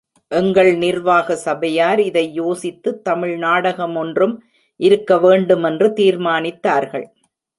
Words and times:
எங்கள் 0.31 0.69
நிர்வாக 0.75 1.35
சபையார், 1.35 1.99
இதை 1.99 2.23
யோசித்து, 2.33 3.01
தமிழ் 3.01 3.35
நாடகமொன்றும் 3.37 4.33
இருக்க 4.79 5.17
வேண்டுமென்று 5.17 5.89
தீர்மானித்தார்கள். 5.89 7.05